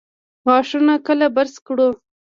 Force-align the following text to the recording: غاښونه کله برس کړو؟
غاښونه 0.45 0.95
کله 1.07 1.25
برس 1.35 1.55
کړو؟ 1.65 1.89